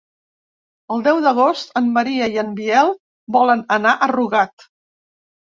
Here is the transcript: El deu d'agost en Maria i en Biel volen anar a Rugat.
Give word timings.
El 0.95 1.03
deu 1.07 1.19
d'agost 1.25 1.77
en 1.81 1.91
Maria 1.99 2.31
i 2.37 2.39
en 2.45 2.49
Biel 2.61 2.89
volen 3.39 3.63
anar 3.79 3.95
a 3.95 4.09
Rugat. 4.17 4.71